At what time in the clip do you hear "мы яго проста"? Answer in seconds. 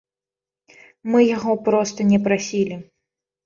1.11-2.09